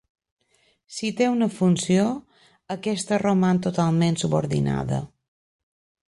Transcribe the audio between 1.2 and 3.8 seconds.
una funció, aquesta roman